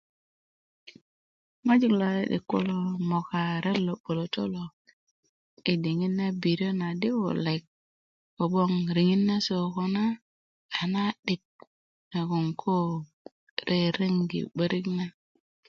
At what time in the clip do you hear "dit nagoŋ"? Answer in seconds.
11.25-12.45